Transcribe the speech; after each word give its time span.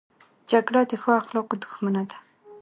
جګړه 0.51 0.81
د 0.89 0.91
ښو 1.01 1.09
اخلاقو 1.21 1.55
دښمنه 1.63 2.01
ده 2.09 2.17